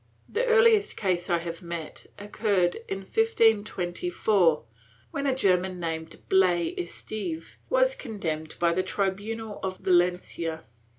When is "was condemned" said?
7.69-8.55